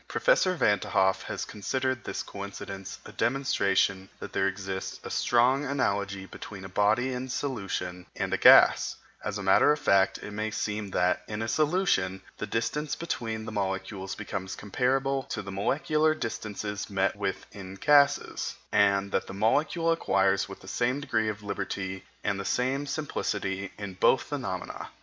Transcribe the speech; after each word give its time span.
Professor 0.07 0.55
Van 0.55 0.79
t'Hoff 0.79 1.21
has 1.25 1.45
considered 1.45 2.03
this 2.03 2.23
coincidence 2.23 2.97
a 3.05 3.11
demonstration 3.11 4.09
that 4.19 4.33
there 4.33 4.47
exists 4.47 4.99
a 5.03 5.11
strong 5.11 5.63
analogy 5.63 6.25
between 6.25 6.65
a 6.65 6.69
body 6.69 7.13
in 7.13 7.29
solution 7.29 8.07
and 8.15 8.33
a 8.33 8.37
gas; 8.39 8.95
as 9.23 9.37
a 9.37 9.43
matter 9.43 9.71
of 9.71 9.77
fact, 9.79 10.17
it 10.17 10.31
may 10.31 10.49
seem 10.49 10.89
that, 10.89 11.21
in 11.27 11.43
a 11.43 11.47
solution, 11.47 12.19
the 12.39 12.47
distance 12.47 12.95
between 12.95 13.45
the 13.45 13.51
molecules 13.51 14.15
becomes 14.15 14.55
comparable 14.55 15.21
to 15.21 15.43
the 15.43 15.51
molecular 15.51 16.15
distances 16.15 16.89
met 16.89 17.15
with 17.15 17.45
in 17.51 17.75
gases, 17.75 18.55
and 18.71 19.11
that 19.11 19.27
the 19.27 19.33
molecule 19.35 19.91
acquires 19.91 20.47
the 20.59 20.67
same 20.67 20.99
degree 20.99 21.29
of 21.29 21.43
liberty 21.43 22.03
and 22.23 22.39
the 22.39 22.43
same 22.43 22.87
simplicity 22.87 23.71
in 23.77 23.93
both 23.93 24.23
phenomena. 24.23 24.89